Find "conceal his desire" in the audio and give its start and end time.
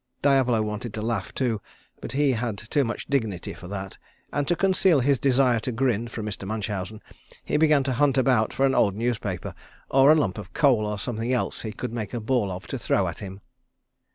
4.55-5.59